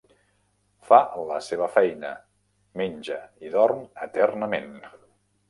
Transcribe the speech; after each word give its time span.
Fa 0.87 0.97
la 1.31 1.37
seva 1.47 1.67
feina, 1.75 2.13
menja 2.83 3.19
i 3.49 3.53
dorm 3.59 3.85
eternament! 4.09 4.75